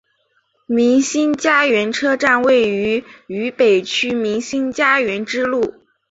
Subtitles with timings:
[0.65, 5.75] 民心佳园车站位于渝北区民心佳园支路。